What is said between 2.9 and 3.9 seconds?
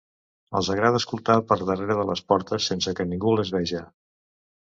que ningú les veja...